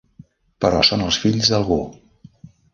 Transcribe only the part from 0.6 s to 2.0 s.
Però són els fills d'algú.